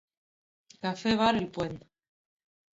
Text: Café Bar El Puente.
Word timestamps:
Café 0.81 1.15
Bar 1.15 1.35
El 1.35 1.49
Puente. 1.51 1.85